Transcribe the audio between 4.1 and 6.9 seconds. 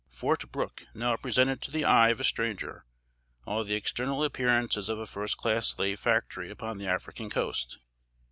appearances of a first class "slave factory" upon the